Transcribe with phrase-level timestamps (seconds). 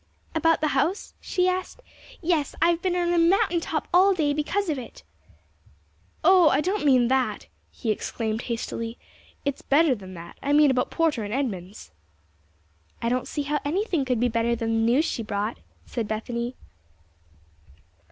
[0.33, 1.83] "About the house?" she said.
[2.23, 2.55] "Yes.
[2.59, 5.03] I've been on a mountain top all day because of it."
[6.23, 8.97] "O, I don't mean that!" he exclaimed, hastily.
[9.45, 10.39] "It's better than that.
[10.41, 11.91] I mean about Porter & Edmunds."
[12.99, 16.55] "I don't see how anything could be better than the news she brought," said Bethany.